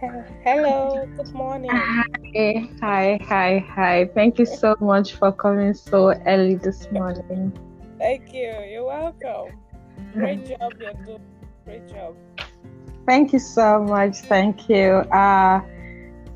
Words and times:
Hello, 0.00 1.06
good 1.16 1.32
morning. 1.32 1.70
Hi, 1.70 2.68
hi, 2.80 3.20
hi, 3.28 3.64
hi. 3.68 4.10
Thank 4.14 4.38
you 4.38 4.46
so 4.46 4.74
much 4.80 5.14
for 5.14 5.30
coming 5.30 5.72
so 5.74 6.12
early 6.26 6.56
this 6.56 6.90
morning. 6.90 7.52
Thank 7.98 8.34
you. 8.34 8.52
You're 8.68 8.84
welcome. 8.84 9.56
Great 10.14 10.46
job, 10.46 10.72
you're 10.80 10.92
doing. 11.04 11.22
Great 11.64 11.88
job. 11.88 12.16
Thank 13.06 13.32
you 13.32 13.38
so 13.38 13.84
much. 13.84 14.16
Thank 14.16 14.68
you. 14.68 15.04
Uh, 15.14 15.60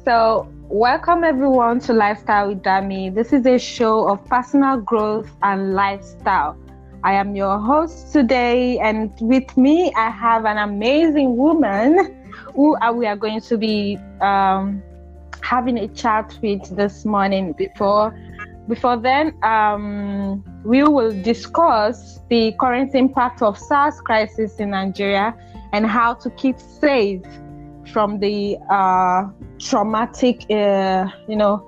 so, 0.05 0.49
welcome 0.69 1.25
everyone 1.25 1.81
to 1.81 1.93
Lifestyle 1.93 2.49
with 2.49 2.63
Dami. 2.63 3.13
This 3.13 3.33
is 3.33 3.45
a 3.45 3.59
show 3.59 4.09
of 4.09 4.25
personal 4.27 4.77
growth 4.81 5.31
and 5.43 5.75
lifestyle. 5.75 6.57
I 7.03 7.15
am 7.15 7.35
your 7.35 7.59
host 7.59 8.13
today, 8.13 8.79
and 8.79 9.13
with 9.21 9.57
me, 9.57 9.93
I 9.97 10.11
have 10.11 10.45
an 10.45 10.59
amazing 10.59 11.37
woman 11.37 12.18
who 12.55 12.77
are 12.77 12.93
we 12.93 13.07
are 13.07 13.17
going 13.17 13.41
to 13.41 13.57
be 13.57 13.99
um, 14.21 14.83
having 15.43 15.79
a 15.79 15.89
chat 15.89 16.37
with 16.43 16.77
this 16.77 17.05
morning. 17.05 17.53
Before 17.53 18.15
before 18.69 18.99
then, 18.99 19.35
um, 19.43 20.45
we 20.63 20.83
will 20.83 21.23
discuss 21.23 22.21
the 22.29 22.53
current 22.61 22.95
impact 22.95 23.41
of 23.41 23.59
SARS 23.59 23.99
crisis 24.03 24.57
in 24.57 24.71
Nigeria 24.71 25.35
and 25.73 25.87
how 25.87 26.15
to 26.15 26.29
keep 26.31 26.59
safe 26.61 27.23
from 27.93 28.19
the 28.21 28.59
uh, 28.71 29.29
traumatic, 29.59 30.45
uh, 30.51 31.09
you 31.27 31.37
know, 31.37 31.65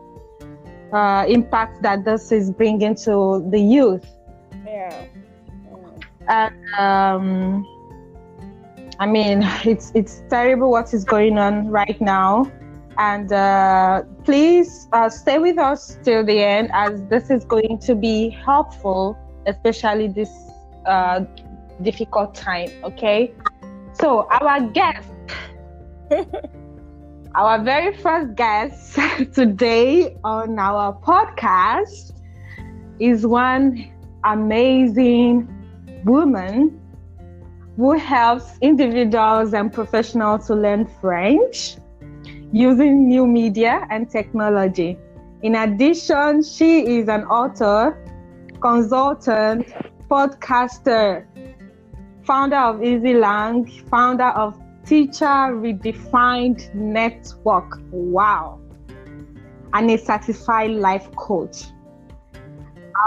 uh, 0.93 1.25
impact 1.27 1.83
that 1.83 2.05
this 2.05 2.33
is 2.33 2.51
bringing 2.51 2.95
to 2.95 3.47
the 3.51 3.61
youth. 3.61 4.07
Yeah. 4.67 5.07
And 6.29 6.55
um, 6.79 7.67
I 9.01 9.07
mean, 9.07 9.43
it's 9.65 9.91
it's 9.95 10.23
terrible 10.29 10.71
what 10.71 10.93
is 10.93 11.05
going 11.05 11.39
on 11.39 11.69
right 11.69 11.99
now. 12.01 12.53
And 12.99 13.33
uh, 13.33 14.03
please 14.25 14.89
uh, 14.93 15.09
stay 15.09 15.39
with 15.39 15.59
us 15.59 15.97
till 16.05 16.23
the 16.23 16.39
end, 16.45 16.69
as 16.75 17.03
this 17.09 17.31
is 17.31 17.47
going 17.47 17.79
to 17.79 17.95
be 17.95 18.29
helpful, 18.29 19.17
especially 19.47 20.09
this 20.09 20.29
uh, 20.85 21.25
difficult 21.81 22.35
time. 22.35 22.69
Okay. 22.85 23.33
So 23.95 24.29
our 24.29 24.61
guest, 24.69 25.09
our 27.35 27.59
very 27.65 27.97
first 27.97 28.35
guest 28.35 28.99
today 29.35 30.15
on 30.25 30.59
our 30.59 30.93
podcast 31.01 32.13
is 32.99 33.27
one 33.27 33.91
amazing 34.25 35.49
woman 36.05 36.80
who 37.77 37.97
helps 37.99 38.59
individuals 38.61 39.55
and 39.55 39.73
professionals 39.73 40.47
to 40.47 40.55
learn 40.55 40.87
French 41.01 41.77
using 42.53 43.09
new 43.09 43.27
media 43.27 43.87
and 43.91 44.11
technology. 44.11 44.99
In 45.43 45.55
addition, 45.55 46.43
she 46.43 46.99
is 46.99 47.09
an 47.09 47.25
author, 47.25 47.97
consultant, 48.61 49.67
podcaster, 50.11 51.25
founder 52.25 52.57
of 52.57 52.83
Easy 52.83 53.15
Langues, 53.15 53.83
founder 53.89 54.29
of 54.29 54.61
Teacher 54.85 55.25
Redefined 55.25 56.75
Network. 56.75 57.81
Wow. 57.91 58.61
And 59.73 59.91
a 59.91 59.97
certified 59.97 60.73
life 60.73 61.09
coach. 61.17 61.67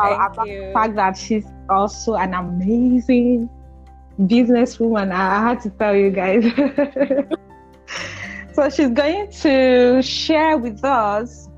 Thank 0.01 0.33
about 0.33 0.47
you. 0.47 0.61
the 0.61 0.71
fact 0.73 0.95
that 0.95 1.17
she's 1.17 1.45
also 1.69 2.15
an 2.15 2.33
amazing 2.33 3.49
businesswoman. 4.19 5.11
I 5.11 5.49
had 5.49 5.61
to 5.61 5.69
tell 5.71 5.95
you 5.95 6.09
guys. 6.09 6.43
so 8.53 8.69
she's 8.69 8.89
going 8.89 9.31
to 9.41 10.01
share 10.01 10.57
with 10.57 10.83
us 10.83 11.49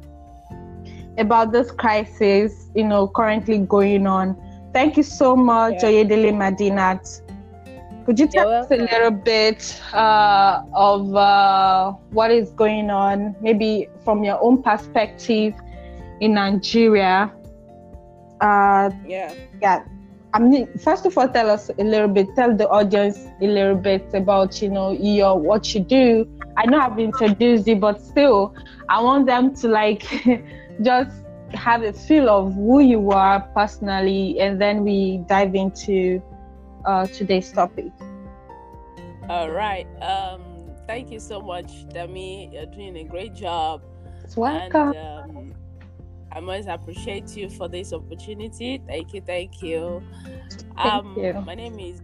about 1.18 1.52
this 1.52 1.72
crisis, 1.72 2.70
you 2.76 2.84
know, 2.84 3.08
currently 3.08 3.60
going 3.60 4.08
on. 4.08 4.36
Thank 4.74 4.98
you 4.98 5.04
so 5.04 5.36
much, 5.36 5.76
Yeah. 5.82 5.90
Oyedele 5.90 6.34
Medinat. 6.34 7.22
Could 8.06 8.20
you 8.20 8.28
tell 8.28 8.50
us 8.50 8.70
a 8.70 8.76
little 8.76 9.10
bit 9.10 9.82
uh, 9.92 10.62
of 10.74 11.16
uh, 11.16 11.92
what 12.12 12.30
is 12.30 12.52
going 12.52 12.92
on, 12.92 13.36
maybe 13.42 13.90
from 14.04 14.24
your 14.24 14.38
own 14.44 14.62
perspective 14.62 15.56
in 16.22 16.36
Nigeria? 16.36 17.32
Uh, 18.42 18.92
Yeah. 19.08 19.34
yeah 19.62 19.86
i 20.36 20.40
mean 20.40 20.68
first 20.80 21.06
of 21.06 21.18
all 21.18 21.28
tell 21.30 21.50
us 21.50 21.70
a 21.80 21.84
little 21.84 22.08
bit 22.08 22.28
tell 22.36 22.56
the 22.56 22.68
audience 22.70 23.18
a 23.42 23.48
little 23.48 23.76
bit 23.76 24.06
about 24.14 24.62
you 24.62 24.70
know 24.70 24.92
your 24.92 25.40
what 25.40 25.74
you 25.74 25.82
do 25.82 26.28
i 26.58 26.66
know 26.66 26.80
i've 26.80 27.00
introduced 27.00 27.68
you 27.68 27.76
but 27.76 28.02
still 28.02 28.54
i 28.90 29.02
want 29.02 29.26
them 29.26 29.54
to 29.56 29.68
like 29.68 30.04
just 30.82 31.24
have 31.54 31.84
a 31.84 31.94
feel 31.94 32.30
of 32.30 32.54
who 32.54 32.80
you 32.82 33.12
are 33.12 33.42
personally 33.56 34.40
and 34.40 34.62
then 34.62 34.84
we 34.84 35.24
dive 35.28 35.56
into 35.56 36.22
uh, 36.86 37.08
today's 37.08 37.52
topic 37.52 37.92
All 39.30 39.50
right. 39.52 39.88
Um, 40.02 40.72
thank 40.88 41.12
you 41.12 41.20
so 41.20 41.42
much, 41.42 41.88
Dami. 41.90 42.52
You're 42.54 42.66
doing 42.68 42.98
a 42.98 43.04
great 43.04 43.34
job. 43.34 43.82
It's 44.24 44.36
welcome 44.38 44.94
And 44.94 44.96
um, 44.96 45.56
I 46.36 46.42
must 46.42 46.68
appreciate 46.68 47.38
you 47.38 47.50
for 47.50 47.70
this 47.70 47.94
opportunity. 47.94 48.82
Thank 48.86 49.14
you, 49.14 49.22
thank 49.22 49.64
you. 49.64 50.04
um, 50.78 51.16
you. 51.18 51.34
My 51.46 51.56
name 51.56 51.80
is 51.80 52.02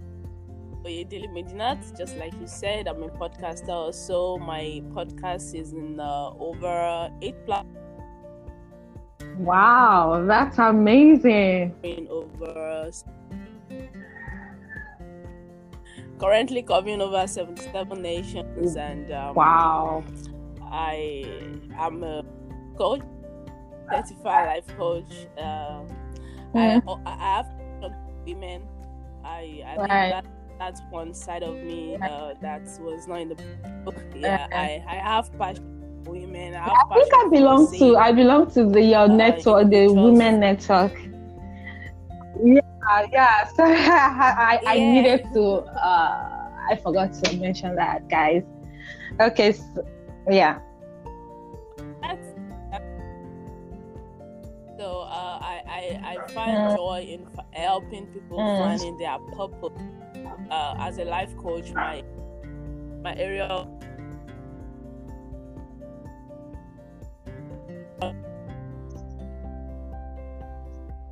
Oyedele 0.86 1.28
Medinat. 1.30 1.98
Just 1.98 2.16
like 2.16 2.34
you 2.40 2.48
said, 2.48 2.88
I'm 2.88 3.04
a 3.04 3.10
podcaster. 3.10 3.70
Also, 3.70 4.38
my 4.38 4.82
podcast 4.94 5.54
is 5.54 5.74
in 5.74 6.00
uh, 6.00 6.30
over 6.40 7.12
eight 7.22 7.46
platforms, 7.46 7.78
wow 9.38 10.24
that's 10.28 10.58
amazing 10.60 11.74
In 11.84 12.08
over 12.10 12.92
currently 16.20 16.62
covering 16.62 17.02
over 17.02 17.26
77 17.26 18.02
nations, 18.02 18.76
and 18.76 19.12
um, 19.12 19.36
wow 19.36 20.04
I 20.72 21.26
am 21.78 22.04
a 22.04 22.24
coach, 22.78 23.02
certified 23.92 24.48
life 24.48 24.78
coach. 24.78 25.28
Um, 25.38 25.88
I, 26.56 26.82
I 27.06 27.16
have 27.18 27.48
women. 28.26 28.64
I, 29.24 29.64
I 29.66 29.78
think 29.78 29.90
Right. 29.90 30.10
that 30.10 30.26
that's 30.60 30.82
one 30.92 31.14
side 31.14 31.44
of 31.44 31.56
me 31.64 31.96
uh, 31.96 32.34
that 32.42 32.62
was 32.80 33.08
not 33.08 33.22
in 33.22 33.30
the 33.30 33.36
book. 33.84 33.96
Yeah, 34.16 34.48
I, 34.54 34.84
I 34.88 34.96
have 34.96 35.36
passion 35.38 35.64
for 36.06 36.12
women. 36.12 36.54
I, 36.56 36.60
have 36.60 36.78
i 36.92 36.94
think 36.96 37.14
i 37.14 37.30
belong 37.30 37.72
to 37.78 37.98
i 37.98 38.12
belong 38.12 38.50
to 38.52 38.66
the 38.70 38.82
your 38.82 39.00
uh, 39.00 39.08
network 39.08 39.70
the 39.70 39.88
women 39.88 40.40
network 40.40 40.94
yeah 42.44 43.08
yeah 43.12 43.48
so 43.56 43.64
i 43.64 44.60
i 44.66 44.76
Yeah. 44.78 44.92
needed 44.92 45.26
to 45.34 45.44
uh 45.84 46.50
i 46.70 46.76
forgot 46.84 47.12
to 47.14 47.38
mention 47.38 47.76
that 47.76 48.08
guys 48.10 48.44
okay 49.20 49.52
so, 49.52 49.84
yeah 50.30 50.60
I, 55.82 55.98
I, 56.04 56.12
I 56.16 56.20
find 56.34 56.58
Mm. 56.58 56.76
joy 56.76 57.02
in 57.08 57.28
helping 57.54 58.08
people 58.08 58.40
Mm. 58.40 58.58
finding 58.58 58.98
their 58.98 59.18
purpose. 59.36 59.82
Uh, 60.50 60.76
as 60.80 60.98
a 60.98 61.06
life 61.06 61.36
coach, 61.38 61.72
my 61.74 62.04
my 63.04 63.16
area 63.16 63.68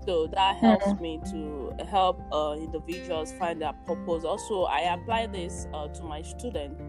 so 0.06 0.28
that 0.28 0.56
helps 0.57 0.86
Mm. 0.86 1.01
me 1.01 1.19
to 1.31 1.71
help 1.89 2.21
uh, 2.31 2.56
individuals 2.57 3.31
find 3.33 3.62
their 3.62 3.74
purpose. 3.86 4.24
Also, 4.24 4.63
I 4.63 4.81
apply 4.81 5.27
this 5.27 5.68
uh, 5.74 5.88
to 5.89 6.04
my 6.04 6.21
students. 6.21 6.81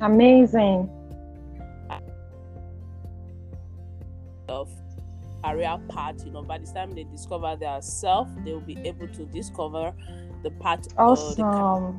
amazing 0.00 0.88
career 5.44 5.76
path. 5.88 6.24
You 6.24 6.32
know, 6.32 6.42
by 6.42 6.58
the 6.58 6.66
time 6.66 6.90
they 6.92 7.04
discover 7.04 7.56
their 7.56 7.80
self, 7.82 8.28
they 8.44 8.52
will 8.52 8.60
be 8.60 8.78
able 8.84 9.08
to 9.08 9.24
discover 9.26 9.92
the 10.42 10.50
path 10.50 10.86
uh, 10.98 11.34
the 11.34 11.94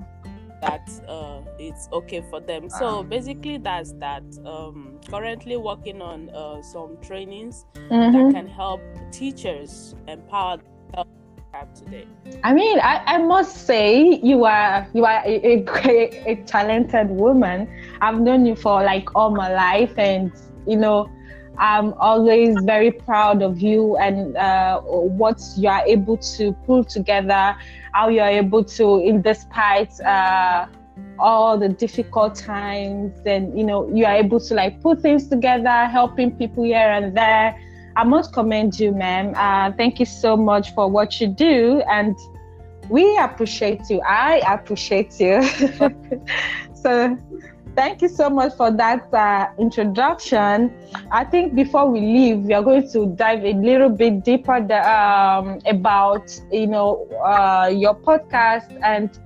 that 0.61 0.89
uh, 1.09 1.41
it's 1.59 1.89
okay 1.91 2.23
for 2.29 2.39
them. 2.39 2.69
So 2.69 3.03
basically, 3.03 3.57
that's 3.57 3.91
that. 3.99 4.23
Um, 4.45 4.99
currently 5.09 5.57
working 5.57 6.01
on 6.01 6.29
uh, 6.29 6.61
some 6.61 6.97
trainings 7.01 7.65
Mhm. 7.91 8.13
that 8.13 8.33
can 8.33 8.47
help 8.47 8.81
teachers 9.11 9.93
empower 10.07 10.57
themselves 10.93 11.81
today. 11.81 12.07
I 12.43 12.53
mean, 12.53 12.79
I, 12.79 13.01
I 13.05 13.17
must 13.17 13.65
say 13.67 14.19
you 14.23 14.45
are 14.45 14.87
you 14.93 15.05
are 15.05 15.21
a, 15.25 15.35
a 15.53 15.59
great, 15.63 16.13
a 16.25 16.35
talented 16.45 17.09
woman. 17.09 17.67
I've 18.01 18.19
known 18.19 18.45
you 18.45 18.55
for 18.55 18.83
like 18.83 19.13
all 19.15 19.31
my 19.31 19.53
life, 19.53 19.97
and 19.97 20.31
you 20.65 20.77
know, 20.77 21.09
I'm 21.57 21.93
always 21.93 22.55
very 22.63 22.91
proud 22.91 23.41
of 23.41 23.61
you 23.61 23.95
and 23.97 24.35
uh, 24.35 24.81
what 24.81 25.41
you 25.55 25.69
are 25.69 25.85
able 25.85 26.17
to 26.17 26.53
pull 26.65 26.83
together. 26.83 27.55
How 27.93 28.09
you 28.09 28.21
are 28.21 28.29
able 28.29 28.63
to, 28.63 28.99
in 28.99 29.21
despite 29.21 29.99
uh, 30.01 30.65
all 31.19 31.57
the 31.57 31.69
difficult 31.69 32.35
times 32.35 33.13
and 33.25 33.57
you 33.57 33.63
know 33.63 33.87
you 33.93 34.05
are 34.05 34.15
able 34.15 34.39
to 34.39 34.53
like 34.53 34.81
put 34.81 35.01
things 35.01 35.27
together 35.27 35.85
helping 35.85 36.35
people 36.35 36.63
here 36.63 36.77
and 36.77 37.15
there. 37.15 37.59
I 37.95 38.03
must 38.03 38.33
commend 38.33 38.79
you 38.79 38.91
ma'am. 38.91 39.33
Uh, 39.35 39.71
thank 39.77 39.99
you 39.99 40.05
so 40.05 40.35
much 40.35 40.73
for 40.73 40.89
what 40.89 41.21
you 41.21 41.27
do 41.27 41.83
and 41.87 42.15
we 42.89 43.17
appreciate 43.17 43.89
you. 43.89 44.01
I 44.01 44.41
appreciate 44.47 45.19
you. 45.19 45.41
So 46.83 47.17
thank 47.75 48.01
you 48.01 48.07
so 48.07 48.29
much 48.29 48.53
for 48.55 48.71
that 48.71 49.11
uh, 49.13 49.47
introduction 49.57 50.71
i 51.11 51.23
think 51.23 51.55
before 51.55 51.89
we 51.89 51.99
leave 51.99 52.37
we 52.39 52.53
are 52.53 52.63
going 52.63 52.87
to 52.87 53.07
dive 53.15 53.43
a 53.43 53.53
little 53.53 53.89
bit 53.89 54.23
deeper 54.23 54.61
the, 54.61 54.77
um, 54.89 55.59
about 55.65 56.39
you 56.51 56.67
know 56.67 57.07
uh, 57.25 57.67
your 57.67 57.95
podcast 57.95 58.77
and 58.83 59.19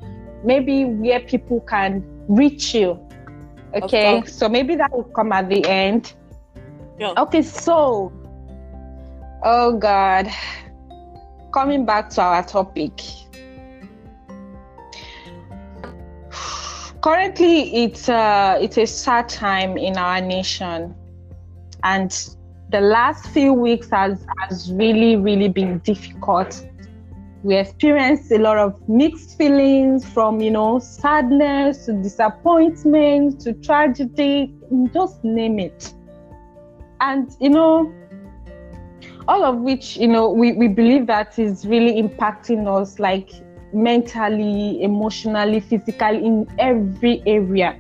maybe 0.44 0.86
where 0.86 1.20
people 1.20 1.60
can 1.62 2.04
reach 2.28 2.74
you. 2.74 3.00
Okay, 3.76 4.24
so 4.26 4.48
maybe 4.50 4.76
that 4.76 4.92
will 4.92 5.04
come 5.04 5.32
at 5.32 5.50
the 5.50 5.64
end. 5.66 6.14
Yeah. 6.98 7.14
Okay, 7.18 7.42
so, 7.42 8.12
oh 9.44 9.78
God, 9.78 10.28
coming 11.54 11.86
back 11.86 12.10
to 12.12 12.22
our 12.22 12.44
topic. 12.44 12.94
Currently, 17.08 17.86
it's 17.86 18.10
uh, 18.10 18.58
it's 18.60 18.78
a 18.78 18.86
sad 18.86 19.30
time 19.30 19.78
in 19.78 19.96
our 19.98 20.20
nation, 20.20 20.94
and 21.86 22.12
the 22.70 22.82
last 22.82 23.28
few 23.28 23.54
weeks 23.54 23.90
has 23.92 24.26
has 24.42 24.74
really 24.74 25.16
really 25.16 25.48
been 25.48 25.80
difficult. 25.86 26.68
We 27.44 27.56
experienced 27.56 28.30
a 28.34 28.40
lot 28.40 28.58
of 28.58 28.76
mixed 28.90 29.38
feelings 29.38 30.04
from 30.04 30.42
you 30.42 30.52
know 30.52 30.80
sadness 30.80 31.86
to 31.86 31.94
disappointment 31.94 33.40
to 33.40 33.54
tragedy 33.54 34.54
just 34.94 35.24
name 35.24 35.60
it. 35.60 35.94
And 37.00 37.34
you 37.40 37.52
know 37.52 37.90
all 39.30 39.46
of 39.46 39.60
which 39.60 39.96
you 39.96 40.10
know 40.10 40.30
we, 40.30 40.52
we 40.52 40.68
believe 40.68 41.08
that 41.08 41.40
is 41.40 41.66
really 41.66 42.02
impacting 42.04 42.68
us 42.68 43.00
like 43.00 43.30
mentally 43.74 44.82
emotionally 44.82 45.60
physically 45.60 46.26
in 46.26 46.48
every 46.60 47.22
area 47.26 47.78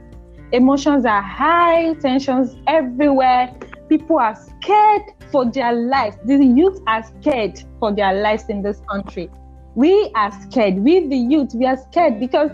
emotions 0.52 1.06
are 1.06 1.22
high 1.22 1.94
tensions 1.96 2.56
everywhere 2.68 3.54
people 3.90 4.18
are 4.18 4.36
scared 4.36 5.04
for 5.32 5.50
their 5.52 5.74
lives 5.74 6.18
the 6.26 6.36
youth 6.36 6.80
are 6.88 7.04
scared 7.04 7.62
for 7.80 7.94
their 7.94 8.14
lives 8.22 8.46
in 8.50 8.62
this 8.62 8.82
country 8.90 9.30
we 9.78 10.12
are 10.16 10.32
scared. 10.42 10.80
We, 10.80 11.08
the 11.08 11.16
youth, 11.16 11.54
we 11.54 11.68
are 11.68 11.78
scared 11.78 12.20
because 12.20 12.50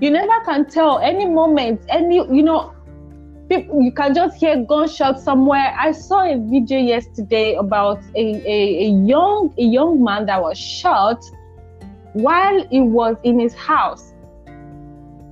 you 0.00 0.12
never 0.12 0.44
can 0.44 0.64
tell 0.64 1.00
any 1.00 1.26
moment, 1.26 1.80
any, 1.88 2.18
you 2.18 2.40
know, 2.44 2.72
you 3.50 3.90
can 3.96 4.14
just 4.14 4.36
hear 4.36 4.64
gunshots 4.64 5.24
somewhere. 5.24 5.74
I 5.76 5.90
saw 5.90 6.20
a 6.20 6.36
video 6.38 6.78
yesterday 6.78 7.54
about 7.54 8.00
a, 8.14 8.20
a, 8.20 8.84
a 8.84 8.90
young 8.90 9.52
a 9.58 9.62
young 9.62 10.04
man 10.04 10.26
that 10.26 10.40
was 10.40 10.56
shot 10.56 11.24
while 12.18 12.66
he 12.66 12.80
was 12.80 13.16
in 13.22 13.38
his 13.38 13.54
house. 13.54 14.12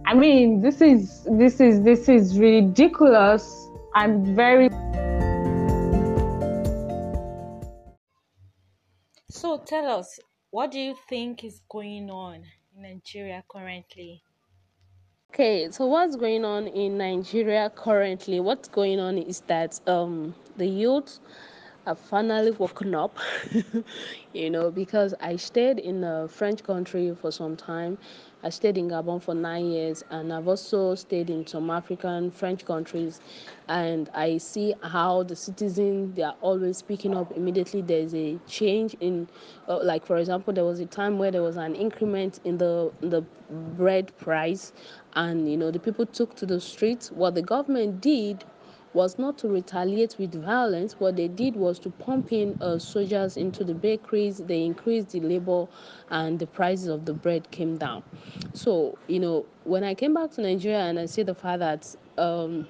I 0.06 0.14
mean, 0.14 0.60
this 0.60 0.80
is 0.80 1.26
this 1.32 1.60
is 1.60 1.82
this 1.82 2.08
is 2.08 2.38
ridiculous. 2.38 3.68
I'm 3.96 4.36
very 4.36 4.68
So 9.28 9.58
tell 9.58 9.98
us, 9.98 10.20
what 10.50 10.70
do 10.70 10.78
you 10.78 10.94
think 11.08 11.42
is 11.42 11.60
going 11.68 12.08
on 12.08 12.44
in 12.76 12.82
Nigeria 12.82 13.42
currently? 13.50 14.22
Okay, 15.32 15.68
so 15.72 15.86
what's 15.86 16.14
going 16.14 16.44
on 16.44 16.68
in 16.68 16.98
Nigeria 16.98 17.70
currently? 17.74 18.38
What's 18.38 18.68
going 18.68 19.00
on 19.00 19.18
is 19.18 19.40
that 19.48 19.80
um 19.88 20.36
the 20.56 20.66
youth 20.66 21.18
have 21.86 21.98
finally 21.98 22.50
woken 22.52 22.94
up, 22.94 23.18
you 24.34 24.50
know, 24.50 24.70
because 24.70 25.14
I 25.20 25.36
stayed 25.36 25.78
in 25.78 26.04
a 26.04 26.28
French 26.28 26.62
country 26.62 27.14
for 27.14 27.32
some 27.32 27.56
time 27.56 27.98
I 28.44 28.50
stayed 28.50 28.78
in 28.78 28.88
Gabon 28.88 29.20
for 29.20 29.34
nine 29.34 29.66
years, 29.72 30.04
and 30.10 30.32
I've 30.32 30.46
also 30.46 30.94
stayed 30.94 31.30
in 31.30 31.46
some 31.46 31.70
African 31.70 32.30
French 32.30 32.64
countries. 32.64 33.20
And 33.68 34.08
I 34.14 34.38
see 34.38 34.74
how 34.82 35.24
the 35.24 35.34
citizens 35.34 36.14
they 36.14 36.22
are 36.22 36.36
always 36.40 36.76
speaking 36.76 37.14
up 37.16 37.32
immediately. 37.36 37.82
There's 37.82 38.14
a 38.14 38.38
change 38.46 38.94
in, 39.00 39.28
uh, 39.68 39.82
like 39.82 40.06
for 40.06 40.18
example, 40.18 40.52
there 40.52 40.64
was 40.64 40.78
a 40.80 40.86
time 40.86 41.18
where 41.18 41.32
there 41.32 41.42
was 41.42 41.56
an 41.56 41.74
increment 41.74 42.40
in 42.44 42.58
the 42.58 42.92
in 43.02 43.10
the 43.10 43.22
bread 43.76 44.16
price, 44.18 44.72
and 45.14 45.50
you 45.50 45.56
know 45.56 45.70
the 45.72 45.80
people 45.80 46.06
took 46.06 46.36
to 46.36 46.46
the 46.46 46.60
streets. 46.60 47.10
What 47.10 47.34
the 47.34 47.42
government 47.42 48.00
did 48.00 48.44
was 48.96 49.19
not 49.19 49.37
to 49.38 49.48
retaliate 49.48 50.16
with 50.19 50.34
violence. 50.43 50.94
What 50.98 51.16
they 51.16 51.28
did 51.28 51.54
was 51.54 51.78
to 51.81 51.90
pump 51.90 52.32
in 52.32 52.56
uh, 52.62 52.78
soldiers 52.78 53.37
into 53.37 53.62
the 53.62 53.75
bakeries. 53.75 54.38
They 54.38 54.64
increased 54.64 55.10
the 55.10 55.20
labor, 55.20 55.69
and 56.10 56.38
the 56.38 56.46
prices 56.46 56.88
of 56.88 57.04
the 57.04 57.12
bread 57.12 57.50
came 57.50 57.76
down. 57.76 58.02
So, 58.54 58.96
you 59.06 59.20
know, 59.20 59.44
when 59.64 59.84
I 59.84 59.94
came 59.94 60.14
back 60.14 60.31
to 60.32 60.40
Nigeria 60.40 60.81
and 60.81 60.98
I 60.98 61.04
see 61.06 61.22
the 61.22 61.34
fact 61.34 61.58
that 61.60 61.94
um, 62.16 62.66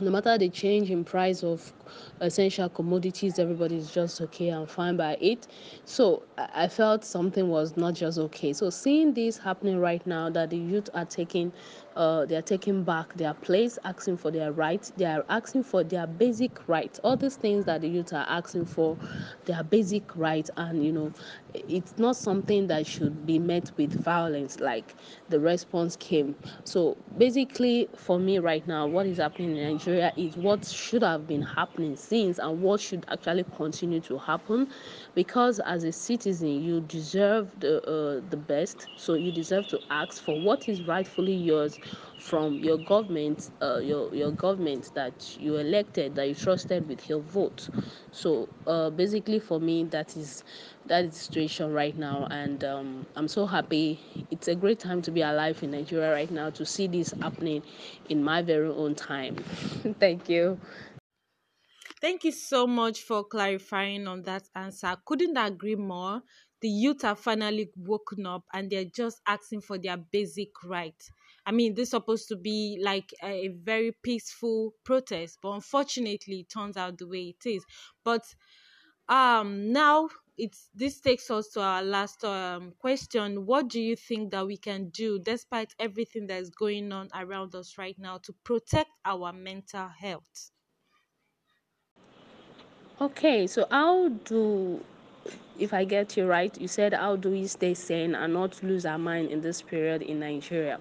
no 0.00 0.10
matter 0.10 0.36
the 0.36 0.48
change 0.48 0.90
in 0.90 1.04
price 1.04 1.44
of 1.44 1.72
essential 2.20 2.68
commodities, 2.68 3.38
everybody's 3.38 3.90
just 3.90 4.20
okay 4.20 4.48
and 4.48 4.68
fine 4.68 4.96
by 4.96 5.16
it. 5.20 5.46
So 5.84 6.22
I 6.36 6.68
felt 6.68 7.04
something 7.04 7.48
was 7.48 7.76
not 7.76 7.94
just 7.94 8.18
okay. 8.18 8.52
So 8.52 8.70
seeing 8.70 9.14
this 9.14 9.38
happening 9.38 9.78
right 9.78 10.04
now, 10.06 10.30
that 10.30 10.50
the 10.50 10.56
youth 10.58 10.88
are 10.94 11.04
taking 11.04 11.52
uh, 11.96 12.24
they 12.26 12.34
are 12.36 12.42
taking 12.42 12.82
back 12.82 13.14
their 13.14 13.34
place, 13.34 13.78
asking 13.84 14.16
for 14.16 14.30
their 14.30 14.52
rights. 14.52 14.92
They 14.96 15.04
are 15.04 15.24
asking 15.28 15.62
for 15.64 15.84
their 15.84 16.06
basic 16.06 16.66
rights. 16.68 16.98
All 17.04 17.16
these 17.16 17.36
things 17.36 17.64
that 17.66 17.82
the 17.82 17.88
youth 17.88 18.12
are 18.12 18.26
asking 18.28 18.66
for, 18.66 18.96
their 19.44 19.62
basic 19.62 20.16
rights, 20.16 20.50
and 20.56 20.84
you 20.84 20.92
know, 20.92 21.12
it's 21.54 21.96
not 21.98 22.16
something 22.16 22.66
that 22.66 22.86
should 22.86 23.26
be 23.26 23.38
met 23.38 23.70
with 23.76 23.92
violence 23.92 24.58
like 24.60 24.94
the 25.28 25.38
response 25.38 25.96
came. 25.96 26.34
So 26.64 26.96
basically, 27.16 27.88
for 27.96 28.18
me 28.18 28.38
right 28.38 28.66
now, 28.66 28.86
what 28.86 29.06
is 29.06 29.18
happening 29.18 29.56
in 29.56 29.72
Nigeria 29.72 30.12
is 30.16 30.36
what 30.36 30.64
should 30.64 31.02
have 31.02 31.26
been 31.26 31.42
happening 31.42 31.73
since, 31.96 32.38
and 32.38 32.60
what 32.62 32.80
should 32.80 33.04
actually 33.08 33.44
continue 33.56 34.00
to 34.00 34.18
happen, 34.18 34.68
because 35.14 35.60
as 35.60 35.84
a 35.84 35.92
citizen, 35.92 36.62
you 36.62 36.80
deserve 36.82 37.50
the 37.60 37.82
uh, 37.88 38.20
the 38.30 38.36
best. 38.36 38.88
So 38.96 39.14
you 39.14 39.30
deserve 39.32 39.66
to 39.68 39.80
ask 39.90 40.22
for 40.22 40.38
what 40.38 40.68
is 40.68 40.82
rightfully 40.82 41.34
yours 41.34 41.78
from 42.18 42.62
your 42.62 42.78
government, 42.78 43.50
uh, 43.60 43.78
your 43.78 44.14
your 44.14 44.30
government 44.32 44.90
that 44.94 45.36
you 45.40 45.56
elected, 45.56 46.14
that 46.14 46.28
you 46.28 46.34
trusted 46.34 46.88
with 46.88 47.08
your 47.08 47.20
vote. 47.20 47.68
So 48.12 48.48
uh, 48.66 48.90
basically, 48.90 49.38
for 49.38 49.60
me, 49.60 49.84
that 49.84 50.16
is 50.16 50.44
that 50.86 51.04
is 51.04 51.12
the 51.12 51.18
situation 51.18 51.72
right 51.72 51.96
now, 51.96 52.26
and 52.30 52.62
um, 52.64 53.06
I'm 53.16 53.28
so 53.28 53.46
happy. 53.46 53.98
It's 54.30 54.48
a 54.48 54.54
great 54.54 54.78
time 54.78 55.02
to 55.02 55.10
be 55.10 55.22
alive 55.22 55.62
in 55.62 55.70
Nigeria 55.72 56.12
right 56.12 56.30
now 56.30 56.50
to 56.50 56.64
see 56.64 56.86
this 56.86 57.12
happening 57.22 57.62
in 58.08 58.22
my 58.22 58.42
very 58.42 58.68
own 58.68 58.94
time. 58.94 59.36
Thank 60.00 60.28
you. 60.28 60.58
Thank 62.04 62.24
you 62.24 62.32
so 62.32 62.66
much 62.66 63.00
for 63.00 63.24
clarifying 63.24 64.06
on 64.06 64.20
that 64.24 64.42
answer. 64.54 64.94
Couldn't 65.06 65.38
agree 65.38 65.74
more. 65.74 66.20
The 66.60 66.68
youth 66.68 67.02
are 67.02 67.16
finally 67.16 67.70
woken 67.76 68.26
up 68.26 68.44
and 68.52 68.68
they're 68.68 68.84
just 68.84 69.22
asking 69.26 69.62
for 69.62 69.78
their 69.78 69.96
basic 69.96 70.50
right. 70.64 71.02
I 71.46 71.52
mean, 71.52 71.74
this 71.74 71.84
is 71.84 71.90
supposed 71.92 72.28
to 72.28 72.36
be 72.36 72.78
like 72.82 73.10
a, 73.22 73.46
a 73.46 73.48
very 73.48 73.92
peaceful 74.02 74.74
protest, 74.84 75.38
but 75.40 75.52
unfortunately, 75.52 76.40
it 76.40 76.50
turns 76.50 76.76
out 76.76 76.98
the 76.98 77.08
way 77.08 77.34
it 77.40 77.48
is. 77.48 77.64
But 78.04 78.22
um, 79.08 79.72
now 79.72 80.10
it's 80.36 80.68
this 80.74 81.00
takes 81.00 81.30
us 81.30 81.48
to 81.54 81.62
our 81.62 81.82
last 81.82 82.22
um, 82.24 82.74
question. 82.78 83.46
What 83.46 83.68
do 83.68 83.80
you 83.80 83.96
think 83.96 84.30
that 84.32 84.46
we 84.46 84.58
can 84.58 84.90
do, 84.90 85.20
despite 85.20 85.72
everything 85.78 86.26
that 86.26 86.42
is 86.42 86.50
going 86.50 86.92
on 86.92 87.08
around 87.14 87.54
us 87.54 87.78
right 87.78 87.96
now, 87.98 88.18
to 88.24 88.34
protect 88.44 88.90
our 89.06 89.32
mental 89.32 89.88
health? 89.88 90.50
Okay, 93.00 93.46
so 93.46 93.66
how 93.70 94.08
do 94.08 94.84
if 95.58 95.72
I 95.72 95.84
get 95.84 96.16
you 96.16 96.26
right, 96.26 96.56
you 96.60 96.68
said 96.68 96.92
how 96.94 97.16
do 97.16 97.30
we 97.30 97.46
stay 97.46 97.74
sane 97.74 98.14
and 98.14 98.32
not 98.34 98.62
lose 98.62 98.84
our 98.86 98.98
mind 98.98 99.30
in 99.30 99.40
this 99.40 99.62
period 99.62 100.02
in 100.02 100.20
Nigeria? 100.20 100.80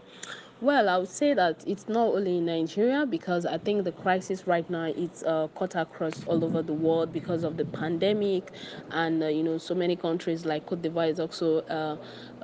Well, 0.63 0.87
I 0.87 0.97
would 0.97 1.09
say 1.09 1.33
that 1.33 1.61
it's 1.67 1.89
not 1.89 2.07
only 2.15 2.37
in 2.37 2.45
Nigeria 2.45 3.05
because 3.05 3.45
I 3.45 3.57
think 3.57 3.83
the 3.83 3.91
crisis 3.91 4.47
right 4.47 4.67
now 4.69 4.85
it's 4.85 5.21
uh, 5.21 5.49
cut 5.57 5.75
across 5.75 6.23
all 6.25 6.41
over 6.45 6.61
the 6.61 6.71
world 6.73 7.11
because 7.11 7.43
of 7.43 7.57
the 7.57 7.65
pandemic, 7.65 8.49
and 8.89 9.21
uh, 9.21 9.27
you 9.27 9.43
know 9.43 9.57
so 9.57 9.75
many 9.75 9.97
countries 9.97 10.45
like 10.45 10.65
Cote 10.65 10.81
d'Ivoire 10.81 11.09
is 11.09 11.19
also 11.19 11.59
uh, 11.63 11.97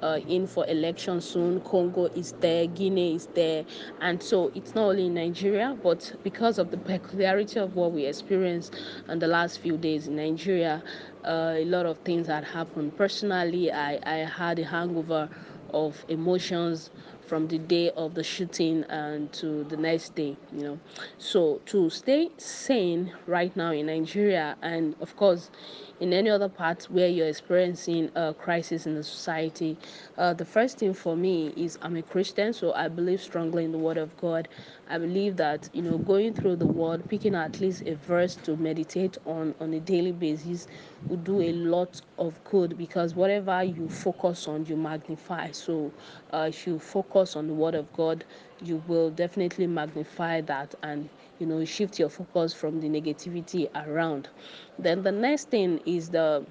uh, 0.03 0.19
in 0.27 0.47
for 0.47 0.67
election 0.67 1.21
soon. 1.21 1.61
Congo 1.61 2.07
is 2.13 2.33
there, 2.41 2.67
Guinea 2.67 3.15
is 3.15 3.27
there, 3.35 3.63
and 4.01 4.21
so 4.21 4.51
it's 4.53 4.75
not 4.75 4.89
only 4.89 5.05
in 5.05 5.13
Nigeria, 5.13 5.77
but 5.81 6.11
because 6.21 6.57
of 6.59 6.71
the 6.71 6.77
peculiarity 6.77 7.57
of 7.61 7.75
what 7.77 7.93
we 7.93 8.05
experienced 8.05 8.75
in 9.07 9.19
the 9.19 9.27
last 9.27 9.59
few 9.59 9.77
days 9.77 10.09
in 10.09 10.17
Nigeria, 10.17 10.83
uh, 11.23 11.53
a 11.55 11.63
lot 11.63 11.85
of 11.85 11.97
things 11.99 12.27
had 12.27 12.43
happened. 12.43 12.97
Personally, 12.97 13.71
I 13.71 13.97
I 14.05 14.17
had 14.27 14.59
a 14.59 14.65
hangover 14.65 15.29
of 15.69 16.03
emotions 16.09 16.89
from 17.29 17.47
the 17.47 17.59
day 17.59 17.91
of 17.91 18.15
the 18.15 18.23
shooting 18.23 18.83
and 18.89 19.31
to 19.33 19.63
the 19.65 19.77
next 19.77 20.15
day 20.15 20.35
you 20.51 20.63
know. 20.63 20.79
So 21.19 21.61
to 21.67 21.89
stay 21.89 22.31
sane 22.37 23.13
right 23.27 23.55
now 23.55 23.71
in 23.71 23.85
nigeria 23.85 24.57
and 24.61 24.95
of 24.99 25.15
course 25.15 25.51
in 25.99 26.13
any 26.13 26.29
other 26.29 26.49
part 26.49 26.83
where 26.85 27.07
you're 27.07 27.27
experiencing 27.27 28.09
a 28.15 28.33
crisis 28.33 28.85
in 28.87 28.95
the 28.95 29.03
society 29.03 29.77
uh, 30.17 30.33
the 30.33 30.45
first 30.45 30.79
thing 30.79 30.93
for 30.93 31.15
me 31.15 31.53
is 31.55 31.77
i'm 31.81 31.95
a 31.97 32.01
christian 32.01 32.53
so 32.53 32.73
i 32.73 32.87
believe 32.87 33.21
strongly 33.21 33.63
in 33.65 33.71
the 33.71 33.77
word 33.77 33.97
of 33.97 34.15
god. 34.17 34.47
I 34.91 34.97
believe 34.97 35.35
that 35.37 35.69
you 35.71 35.83
know 35.83 35.99
going 35.99 36.33
through 36.33 36.55
the 36.55 36.65
word 36.65 37.07
picking 37.07 37.35
at 37.35 37.59
least 37.59 37.83
a 37.85 37.93
verse 37.95 38.35
to 38.37 38.57
meditate 38.57 39.19
on 39.25 39.53
on 39.59 39.71
a 39.75 39.79
daily 39.79 40.11
basis 40.11 40.67
will 41.07 41.17
do 41.17 41.41
a 41.41 41.51
lot 41.51 42.01
of 42.17 42.43
good 42.43 42.75
because 42.75 43.13
whatever 43.13 43.63
you 43.63 43.87
focus 43.87 44.47
on 44.47 44.65
you 44.65 44.75
magnify. 44.75 45.51
So 45.51 45.91
uh, 46.33 46.47
if 46.49 46.65
you 46.65 46.79
focus 46.79 47.18
on 47.27 47.39
the 47.39 47.45
word 47.45 47.65
of 47.67 47.83
god 47.85 48.17
you 48.55 48.75
will 48.87 49.09
definitely 49.09 49.65
magnify 49.65 50.39
that 50.41 50.73
and 50.81 51.09
you 51.39 51.45
know 51.45 51.63
shift 51.63 51.99
your 51.99 52.09
focus 52.09 52.53
from 52.53 52.79
the 52.79 52.87
negativity 52.87 53.69
around. 53.75 54.29
Then 54.77 55.03
the 55.03 55.11
next 55.11 55.49
thing 55.49 55.79
is 55.85 56.09
the 56.09 56.45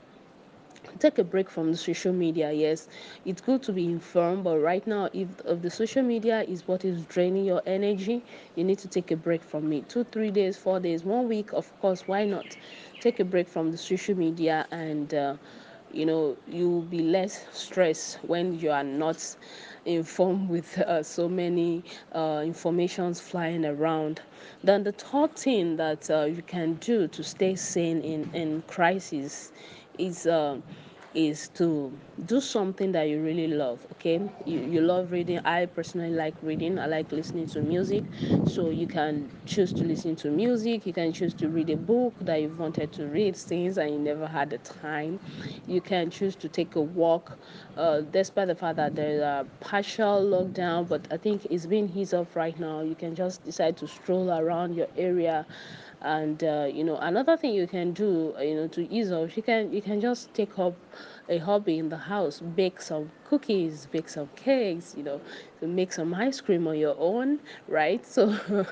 take 0.98 1.18
a 1.18 1.24
break 1.24 1.48
from 1.48 1.70
the 1.70 1.76
social 1.76 2.12
media 2.12 2.52
yes. 2.52 2.88
It's 3.24 3.40
good 3.40 3.62
to 3.64 3.72
be 3.72 3.84
informed 3.84 4.44
but 4.44 4.58
right 4.58 4.86
now 4.86 5.08
if, 5.12 5.28
if 5.44 5.60
the 5.62 5.70
social 5.70 6.02
media 6.02 6.42
is 6.42 6.66
what 6.66 6.84
is 6.84 7.04
draining 7.04 7.44
your 7.44 7.62
energy 7.66 8.22
you 8.56 8.64
need 8.64 8.78
to 8.78 8.88
take 8.88 9.10
a 9.10 9.16
break 9.16 9.42
from 9.42 9.72
it. 9.72 9.88
Two 9.88 10.04
three 10.04 10.30
days 10.30 10.56
four 10.56 10.80
days 10.80 11.04
one 11.04 11.28
week 11.28 11.52
of 11.52 11.72
course 11.80 12.06
why 12.08 12.24
not? 12.24 12.56
Take 13.00 13.20
a 13.20 13.24
break 13.24 13.48
from 13.48 13.70
the 13.70 13.78
social 13.78 14.16
media 14.16 14.66
and 14.70 15.12
uh, 15.14 15.36
you 15.92 16.04
know 16.06 16.36
you'll 16.48 16.82
be 16.82 17.00
less 17.02 17.46
stressed 17.52 18.18
when 18.24 18.58
you 18.58 18.70
are 18.70 18.84
not 18.84 19.36
informed 19.84 20.48
with 20.48 20.78
uh, 20.78 21.02
so 21.02 21.28
many 21.28 21.84
uh, 22.14 22.42
informations 22.44 23.20
flying 23.20 23.64
around. 23.64 24.20
Then 24.62 24.84
the 24.84 24.92
third 24.92 25.36
thing 25.36 25.76
that 25.76 26.10
uh, 26.10 26.24
you 26.24 26.42
can 26.42 26.74
do 26.74 27.08
to 27.08 27.22
stay 27.22 27.54
sane 27.56 28.00
in 28.02 28.30
in 28.34 28.62
crisis 28.66 29.52
is 29.98 30.26
uh, 30.26 30.58
is 31.14 31.48
to 31.54 31.92
do 32.26 32.40
something 32.40 32.92
that 32.92 33.04
you 33.08 33.20
really 33.22 33.48
love 33.48 33.86
okay? 33.92 34.20
You, 34.44 34.60
you 34.60 34.80
love 34.80 35.10
reading. 35.12 35.38
I 35.44 35.66
personally 35.66 36.10
like 36.10 36.34
reading. 36.42 36.78
I 36.78 36.86
like 36.86 37.10
listening 37.12 37.46
to 37.48 37.60
music. 37.60 38.04
So 38.44 38.70
you 38.70 38.86
can 38.86 39.30
choose 39.46 39.72
to 39.74 39.84
listen 39.84 40.16
to 40.16 40.30
music. 40.30 40.86
You 40.86 40.92
can 40.92 41.12
choose 41.12 41.34
to 41.34 41.48
read 41.48 41.70
a 41.70 41.76
book 41.76 42.14
that 42.20 42.40
you've 42.42 42.58
wanted 42.58 42.92
to 42.94 43.06
read 43.06 43.36
since 43.36 43.76
and 43.76 43.90
you 43.90 43.98
never 43.98 44.26
had 44.26 44.50
the 44.50 44.58
time. 44.58 45.18
You 45.66 45.80
can 45.80 46.10
choose 46.10 46.36
to 46.36 46.48
take 46.48 46.76
a 46.76 46.80
walk 46.80 47.38
uh, 47.76 48.00
despite 48.00 48.48
the 48.48 48.54
fact 48.54 48.76
that 48.76 48.94
there's 48.96 49.20
a 49.20 49.46
partial 49.60 50.22
lockdown 50.24 50.88
but 50.88 51.06
i 51.12 51.16
think 51.16 51.46
it's 51.50 51.66
being 51.66 51.90
eased 51.94 52.14
off 52.14 52.36
right 52.36 52.58
now. 52.58 52.80
You 52.80 52.94
can 52.94 53.14
just 53.14 53.44
decide 53.44 53.76
to 53.78 53.86
stroll 53.88 54.30
around 54.30 54.74
your 54.74 54.88
area 54.96 55.46
and 56.02 56.44
uh, 56.44 56.68
you 56.72 56.84
know 56.84 56.96
another 56.98 57.36
thing 57.36 57.52
you 57.54 57.66
can 57.66 57.92
do 57.92 58.34
uh, 58.38 58.42
you 58.42 58.54
know 58.54 58.68
to 58.68 58.90
ease 58.92 59.10
off 59.10 59.36
you 59.36 59.42
can 59.42 59.72
you 59.72 59.82
can 59.82 60.00
just 60.00 60.32
take 60.34 60.58
up 60.58 60.74
a 61.28 61.38
hobby 61.38 61.78
in 61.78 61.88
the 61.88 61.96
house 61.96 62.40
bake 62.40 62.80
some 62.80 63.10
cookies 63.28 63.86
bake 63.92 64.08
some 64.08 64.28
cakes 64.36 64.94
you 64.96 65.02
know 65.02 65.20
to 65.60 65.66
make 65.66 65.92
some 65.92 66.14
ice 66.14 66.40
cream 66.40 66.66
on 66.68 66.78
your 66.78 66.96
own 66.98 67.38
right? 67.68 68.04
So 68.06 68.34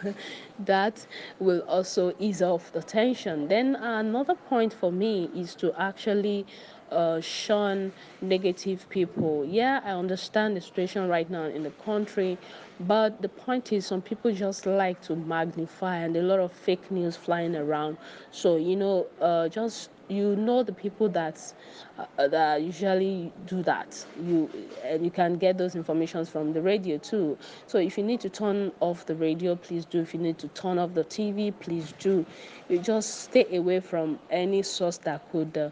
that 0.61 1.07
will 1.41 1.61
also 1.63 2.15
ease 2.19 2.43
off 2.43 2.73
the 2.73 2.83
tension. 2.83 3.49
Then 3.49 3.77
another 3.77 4.35
point 4.35 4.73
for 4.73 4.93
me 4.93 5.31
is 5.35 5.55
to 5.57 5.73
actually 5.81 6.47
uh, 6.91 7.21
shun 7.21 7.93
negative 8.21 8.89
people. 8.89 9.45
Yeah, 9.45 9.81
I 9.85 9.91
understand 9.91 10.57
the 10.57 10.61
situation 10.61 11.09
right 11.09 11.29
now 11.31 11.45
in 11.45 11.63
the 11.63 11.71
country, 11.71 12.39
but 12.81 13.23
the 13.23 13.29
point 13.29 13.73
is, 13.73 13.87
some 13.87 14.03
people 14.03 14.33
just 14.33 14.67
like 14.67 15.01
to 15.03 15.17
magnify, 15.17 15.97
and 15.97 16.17
a 16.17 16.23
lot 16.23 16.41
of 16.41 16.53
fake 16.53 16.91
news 16.91 17.17
flying 17.17 17.57
around. 17.57 17.97
So 18.31 18.57
you 18.57 18.77
know, 18.77 19.07
uh, 19.21 19.49
just 19.49 19.91
you 20.09 20.37
know 20.37 20.63
the 20.63 20.73
people 20.73 21.09
that 21.11 21.53
uh, 21.99 22.29
that 22.29 22.63
usually 22.63 23.33
do 23.47 23.63
that. 23.63 24.05
You 24.23 24.51
and 24.85 25.05
you 25.05 25.11
can 25.11 25.37
get 25.37 25.59
those 25.59 25.75
informations 25.75 26.29
from 26.29 26.53
the 26.53 26.63
radio 26.63 26.99
too. 26.99 27.39
So 27.67 27.79
if 27.79 27.97
you 27.99 28.05
need 28.05 28.21
to 28.21 28.29
turn 28.29 28.73
off 28.81 29.07
the 29.07 29.15
radio, 29.15 29.57
please 29.57 29.85
do. 29.85 30.01
If 30.01 30.15
you 30.15 30.21
need 30.21 30.39
to 30.39 30.49
turn 30.49 30.79
off 30.79 30.95
the 30.95 31.05
TV, 31.05 31.53
please 31.61 31.93
do. 31.99 32.25
You 32.69 32.79
just 32.79 33.23
stay 33.23 33.57
away 33.57 33.81
from 33.81 34.19
any 34.31 34.63
source 34.63 34.99
that 34.99 35.31
could. 35.33 35.57
Uh, 35.57 35.71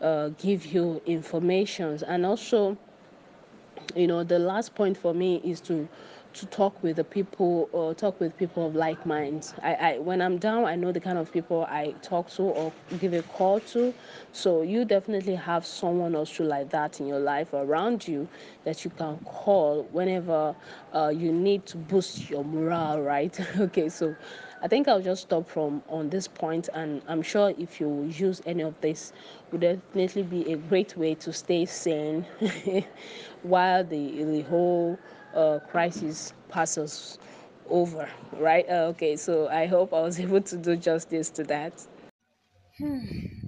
uh, 0.00 0.28
give 0.38 0.66
you 0.66 1.00
informations. 1.06 2.02
And 2.02 2.24
also 2.26 2.76
you 3.96 4.06
know 4.06 4.24
the 4.24 4.38
last 4.38 4.74
point 4.74 4.96
for 4.96 5.14
me 5.14 5.40
is 5.44 5.60
to 5.60 5.88
to 6.32 6.46
talk 6.46 6.82
with 6.82 6.96
the 6.96 7.04
people 7.04 7.68
or 7.72 7.94
talk 7.94 8.18
with 8.18 8.36
people 8.36 8.66
of 8.66 8.74
like 8.74 9.06
minds. 9.06 9.54
I, 9.62 9.74
I 9.74 9.98
when 9.98 10.20
i'm 10.20 10.38
down 10.38 10.64
i 10.64 10.74
know 10.74 10.90
the 10.90 11.00
kind 11.00 11.16
of 11.18 11.30
people 11.32 11.64
i 11.70 11.92
talk 12.02 12.28
to 12.30 12.42
or 12.42 12.72
give 12.98 13.12
a 13.14 13.22
call 13.22 13.60
to. 13.60 13.94
So 14.32 14.62
you 14.62 14.84
definitely 14.84 15.36
have 15.36 15.64
someone 15.64 16.16
also 16.16 16.44
like 16.44 16.70
that 16.70 17.00
in 17.00 17.06
your 17.06 17.20
life 17.20 17.52
around 17.52 18.08
you 18.08 18.28
that 18.64 18.84
you 18.84 18.90
can 18.90 19.18
call 19.24 19.82
whenever 19.92 20.56
uh, 20.92 21.08
you 21.14 21.32
need 21.32 21.66
to 21.66 21.76
boost 21.76 22.28
your 22.30 22.44
morale 22.44 23.00
right? 23.00 23.38
Okay 23.58 23.88
so 23.88 24.14
I 24.62 24.68
think 24.68 24.88
I'll 24.88 25.00
just 25.02 25.22
stop 25.22 25.48
from 25.48 25.82
on 25.88 26.08
this 26.10 26.26
point, 26.28 26.68
and 26.74 27.02
I'm 27.08 27.22
sure 27.22 27.52
if 27.58 27.80
you 27.80 28.04
use 28.04 28.42
any 28.46 28.62
of 28.62 28.80
this, 28.80 29.12
would 29.50 29.60
definitely 29.60 30.22
be 30.22 30.52
a 30.52 30.56
great 30.56 30.96
way 30.96 31.14
to 31.16 31.32
stay 31.32 31.64
sane 31.66 32.24
while 33.42 33.84
the 33.84 34.24
the 34.24 34.42
whole 34.42 34.98
uh, 35.34 35.58
crisis 35.70 36.32
passes 36.48 37.18
over. 37.68 38.08
Right? 38.38 38.68
Uh, 38.68 38.92
okay. 38.94 39.16
So 39.16 39.48
I 39.48 39.66
hope 39.66 39.92
I 39.92 40.00
was 40.00 40.18
able 40.26 40.40
to 40.42 40.56
do 40.56 40.76
justice 40.76 41.30
to 41.30 41.44
that. 41.44 41.86
Hmm. 42.78 43.00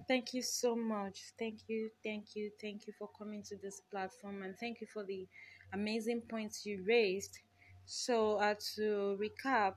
Thank 0.08 0.34
you 0.34 0.42
so 0.42 0.76
much. 0.76 1.18
Thank 1.38 1.60
you, 1.68 1.90
thank 2.04 2.36
you, 2.36 2.50
thank 2.60 2.86
you 2.86 2.92
for 2.98 3.08
coming 3.18 3.42
to 3.48 3.56
this 3.56 3.80
platform 3.90 4.42
and 4.42 4.54
thank 4.58 4.80
you 4.80 4.86
for 4.92 5.04
the 5.04 5.26
amazing 5.72 6.22
points 6.30 6.64
you 6.64 6.84
raised. 6.86 7.38
So, 7.86 8.36
uh, 8.36 8.54
to 8.76 9.18
recap, 9.20 9.74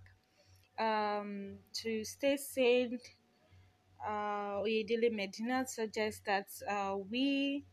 um, 0.80 1.58
to 1.84 2.04
stay 2.06 2.38
sane, 2.38 3.00
uh, 4.08 4.62
Oyedele 4.64 5.12
Medina 5.14 5.66
suggests 5.68 6.22
that 6.26 6.48
uh, 6.70 6.98
we 7.10 7.66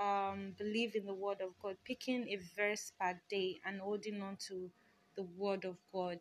um, 0.00 0.54
believe 0.58 0.94
in 0.94 1.06
the 1.06 1.14
Word 1.14 1.40
of 1.40 1.50
God, 1.62 1.76
picking 1.84 2.28
a 2.28 2.38
verse 2.56 2.92
per 3.00 3.20
day 3.30 3.60
and 3.64 3.80
holding 3.80 4.22
on 4.22 4.36
to 4.48 4.70
the 5.16 5.24
Word 5.36 5.64
of 5.64 5.76
God. 5.92 6.18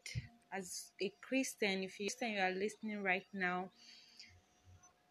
As 0.54 0.92
a 1.02 1.12
Christian, 1.22 1.84
if 1.84 2.00
you're 2.00 2.08
Christian, 2.08 2.32
you 2.32 2.40
are 2.40 2.52
listening 2.52 3.04
right 3.04 3.26
now, 3.34 3.72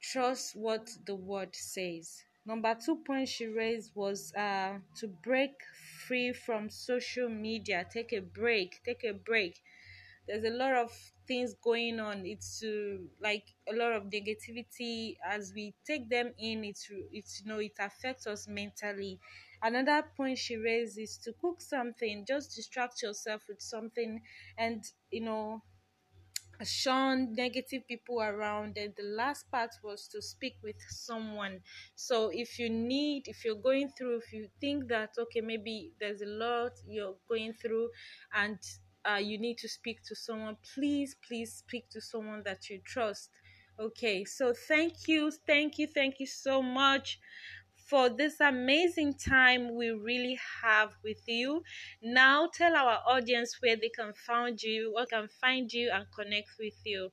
trust 0.03 0.57
what 0.57 0.91
the 1.07 1.15
Word 1.15 1.55
says. 1.55 2.23
Number 2.47 2.75
two 2.75 2.97
point 3.07 3.29
she 3.29 3.47
raised 3.47 3.93
was 3.95 4.33
uh, 4.35 4.75
to 5.01 5.09
break 5.23 5.53
free 6.07 6.33
from 6.33 6.69
social 6.71 7.29
media. 7.29 7.87
Take 7.91 8.13
a 8.13 8.21
break. 8.21 8.81
Take 8.85 9.05
a 9.05 9.13
break 9.15 9.57
there's 10.27 10.45
a 10.45 10.51
lot 10.51 10.75
of 10.75 10.91
things 11.27 11.55
going 11.63 12.01
on. 12.01 12.25
It's 12.27 12.63
like 13.21 13.45
a 13.69 13.75
lot 13.75 13.93
of 13.93 14.05
negativity. 14.05 15.17
As 15.25 15.53
we 15.55 15.75
take 15.87 16.09
them 16.11 16.33
in 16.39 16.65
it's 16.65 16.89
it's 17.13 17.43
you 17.43 17.51
know 17.53 17.59
it 17.59 17.73
affects 17.79 18.27
us 18.27 18.47
mentally. 18.49 19.21
Another 19.63 20.05
point 20.17 20.39
she 20.39 20.57
raised 20.57 20.99
is 20.99 21.19
to 21.25 21.33
cook 21.41 21.61
something. 21.61 22.25
Just 22.27 22.55
distract 22.55 23.03
yourself 23.03 23.43
with 23.49 23.61
something. 23.61 24.21
And 24.59 24.85
you 25.11 25.23
know 25.23 25.63
shun 26.65 27.35
negative 27.35 27.87
people 27.87 28.21
around. 28.21 28.77
And 28.79 28.95
the 28.97 29.03
last 29.05 29.51
part 29.51 29.71
was 29.83 30.09
to 30.09 30.23
speak 30.23 30.55
with 30.63 30.77
someone. 30.89 31.61
So 31.95 32.31
if 32.33 32.59
you 32.59 32.71
need 32.71 33.25
if 33.29 33.45
you're 33.45 33.63
going 33.71 33.91
through 33.97 34.19
if 34.19 34.33
you 34.33 34.49
think 34.61 34.89
that 34.89 35.11
okay 35.19 35.41
maybe 35.41 35.93
there's 36.01 36.23
a 36.23 36.27
lot 36.27 36.73
you're 36.87 37.17
going 37.29 37.55
through 37.55 37.91
and 38.33 38.59
uh, 39.11 39.17
you 39.17 39.39
need 39.39 39.59
to 39.59 39.69
speak 39.69 40.03
to 40.03 40.15
someone 40.15 40.57
please 40.75 41.17
please 41.27 41.53
speak 41.53 41.89
to 41.91 42.01
someone 42.01 42.43
that 42.45 42.69
you 42.71 42.81
trust 42.85 43.31
okay 43.79 44.25
so 44.25 44.53
thank 44.53 45.09
you 45.09 45.31
thank 45.47 45.79
you 45.79 45.87
thank 45.87 46.21
you 46.21 46.27
so 46.27 46.63
much 46.63 47.19
for 47.89 48.09
this 48.09 48.41
amazing 48.41 49.15
time 49.15 49.75
we 49.75 49.91
really 49.91 50.39
have 50.63 50.93
with 51.05 51.21
you. 51.29 51.63
Now 52.03 52.49
tell 52.53 52.75
our 52.75 53.01
audience 53.07 53.59
where 53.61 53.77
they 53.77 53.91
can 53.91 54.15
find 54.15 54.61
you, 54.63 54.93
what 54.93 55.11
can 55.11 55.29
find 55.29 55.71
you 55.73 55.91
and 55.93 56.07
connect 56.15 56.51
with 56.59 56.81
you. 56.85 57.11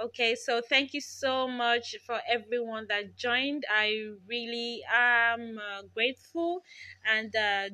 Okay, 0.00 0.34
so 0.34 0.60
thank 0.60 0.92
you 0.94 1.00
so 1.00 1.46
much 1.46 1.94
for 2.04 2.20
everyone 2.28 2.86
that 2.88 3.16
joined. 3.16 3.64
I 3.70 4.06
really 4.26 4.82
am 4.92 5.58
uh, 5.58 5.82
grateful 5.94 6.62
and 7.06 7.34
uh, 7.36 7.68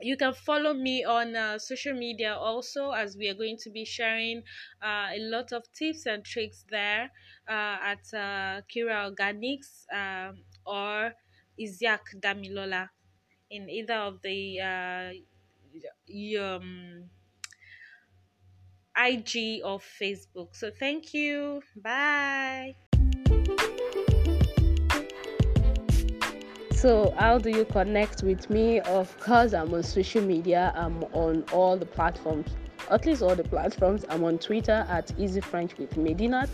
you 0.00 0.16
can 0.16 0.32
follow 0.32 0.72
me 0.74 1.04
on 1.04 1.34
uh, 1.34 1.58
social 1.58 1.94
media 1.94 2.34
also 2.34 2.90
as 2.92 3.16
we 3.16 3.28
are 3.28 3.34
going 3.34 3.56
to 3.58 3.70
be 3.70 3.84
sharing 3.84 4.42
uh, 4.82 5.08
a 5.12 5.18
lot 5.18 5.52
of 5.52 5.62
tips 5.72 6.06
and 6.06 6.24
tricks 6.24 6.64
there 6.70 7.10
uh, 7.48 7.76
at 7.82 8.04
uh, 8.14 8.62
kira 8.70 9.10
organics 9.10 9.84
um, 9.92 10.38
or 10.66 11.12
Isiaq 11.58 12.00
Damilola. 12.20 12.88
in 13.50 13.68
either 13.70 13.94
of 13.94 14.20
the 14.22 14.60
uh, 14.60 15.12
um, 16.40 17.10
IG 18.96 19.60
or 19.64 19.78
Facebook. 19.78 20.54
So 20.56 20.70
thank 20.70 21.14
you. 21.14 21.62
Bye. 21.76 22.87
So, 26.78 27.12
how 27.18 27.38
do 27.38 27.50
you 27.50 27.64
connect 27.64 28.22
with 28.22 28.48
me? 28.50 28.78
Of 28.78 29.18
course, 29.18 29.52
I'm 29.52 29.74
on 29.74 29.82
social 29.82 30.22
media. 30.22 30.72
I'm 30.76 31.02
on 31.12 31.42
all 31.52 31.76
the 31.76 31.84
platforms, 31.84 32.46
at 32.88 33.04
least 33.04 33.20
all 33.20 33.34
the 33.34 33.42
platforms. 33.42 34.04
I'm 34.08 34.22
on 34.22 34.38
Twitter 34.38 34.86
at 34.88 35.12
Easy 35.18 35.40
French 35.40 35.76
with 35.76 35.96
Medinat. 35.96 36.48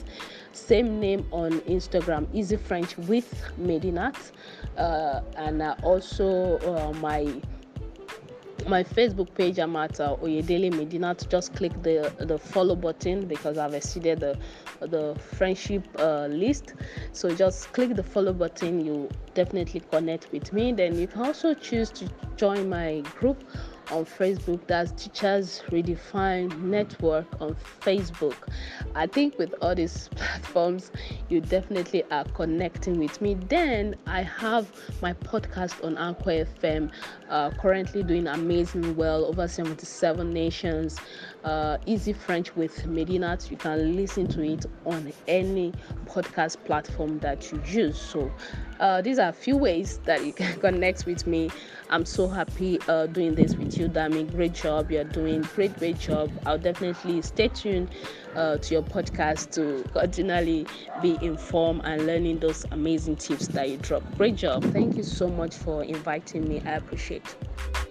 Same 0.52 0.98
name 0.98 1.26
on 1.30 1.60
Instagram, 1.68 2.26
Easy 2.32 2.56
French 2.56 2.96
with 2.96 3.52
Medinat. 3.60 4.16
Uh, 4.78 5.20
and 5.36 5.60
uh, 5.60 5.76
also 5.82 6.58
uh, 6.60 6.94
my 7.00 7.42
my 8.68 8.82
Facebook 8.82 9.34
page, 9.34 9.58
I'm 9.58 9.76
at 9.76 10.00
uh, 10.00 10.16
Oyedele 10.16 10.72
Medina. 10.74 11.14
To 11.14 11.28
just 11.28 11.54
click 11.54 11.72
the 11.82 12.12
the 12.18 12.38
follow 12.38 12.76
button 12.76 13.26
because 13.26 13.58
I've 13.58 13.74
exceeded 13.74 14.20
the 14.20 14.38
the 14.80 15.14
friendship 15.36 15.86
uh, 15.98 16.26
list. 16.26 16.74
So 17.12 17.34
just 17.34 17.72
click 17.72 17.94
the 17.94 18.02
follow 18.02 18.32
button. 18.32 18.84
You 18.84 19.08
definitely 19.34 19.80
connect 19.90 20.32
with 20.32 20.52
me. 20.52 20.72
Then 20.72 20.98
you 20.98 21.06
can 21.06 21.22
also 21.22 21.54
choose 21.54 21.90
to 21.90 22.08
join 22.36 22.68
my 22.68 23.00
group 23.18 23.44
on 23.90 24.04
Facebook. 24.04 24.60
That's 24.66 24.92
Teachers 24.92 25.62
Redefine 25.68 26.58
Network 26.60 27.26
on 27.40 27.56
Facebook. 27.80 28.36
I 28.94 29.06
think 29.06 29.38
with 29.38 29.54
all 29.60 29.74
these 29.74 30.08
platforms, 30.16 30.90
you 31.28 31.40
definitely 31.40 32.04
are 32.10 32.24
connecting 32.24 32.98
with 32.98 33.20
me. 33.20 33.34
Then 33.34 33.96
I 34.06 34.22
have 34.22 34.70
my 35.02 35.12
podcast 35.12 35.84
on 35.84 35.98
Anchor 35.98 36.46
FM, 36.46 36.90
uh, 37.28 37.50
currently 37.50 38.02
doing 38.02 38.26
amazing 38.26 38.96
well, 38.96 39.24
over 39.24 39.48
77 39.48 40.32
nations. 40.32 40.98
Uh, 41.44 41.76
Easy 41.84 42.14
French 42.14 42.56
with 42.56 42.86
Medinat. 42.86 43.50
You 43.50 43.58
can 43.58 43.96
listen 43.96 44.26
to 44.28 44.42
it 44.42 44.64
on 44.86 45.12
any 45.28 45.72
podcast 46.06 46.64
platform 46.64 47.18
that 47.18 47.52
you 47.52 47.60
use. 47.66 48.00
So 48.00 48.32
uh, 48.80 49.02
these 49.02 49.18
are 49.18 49.28
a 49.28 49.32
few 49.32 49.56
ways 49.56 49.98
that 50.04 50.24
you 50.24 50.32
can 50.32 50.58
connect 50.60 51.04
with 51.04 51.26
me. 51.26 51.50
I'm 51.90 52.06
so 52.06 52.28
happy 52.28 52.78
uh, 52.88 53.06
doing 53.06 53.34
this 53.34 53.54
with 53.56 53.78
you, 53.78 53.88
Dami. 53.88 54.30
Great 54.32 54.54
job. 54.54 54.90
You're 54.90 55.04
doing 55.04 55.42
great, 55.54 55.78
great 55.78 55.98
job. 55.98 56.30
I'll 56.46 56.58
definitely 56.58 57.20
stay 57.22 57.48
tuned 57.48 57.90
uh, 58.34 58.56
to 58.56 58.74
your 58.74 58.82
podcast 58.82 59.50
to 59.52 59.86
continually 59.90 60.66
be 61.02 61.18
informed 61.20 61.82
and 61.84 62.06
learning 62.06 62.38
those 62.38 62.64
amazing 62.70 63.16
tips 63.16 63.48
that 63.48 63.68
you 63.68 63.76
drop. 63.76 64.02
Great 64.16 64.36
job. 64.36 64.64
Thank 64.72 64.96
you 64.96 65.02
so 65.02 65.28
much 65.28 65.54
for 65.54 65.84
inviting 65.84 66.48
me. 66.48 66.62
I 66.64 66.72
appreciate 66.72 67.22
it. 67.26 67.83